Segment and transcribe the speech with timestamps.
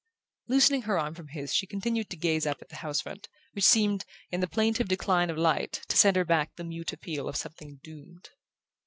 [0.47, 3.63] Loosening her arm from his she continued to gaze up at the house front, which
[3.67, 7.35] seemed, in the plaintive decline of light, to send her back the mute appeal of
[7.37, 8.29] something doomed.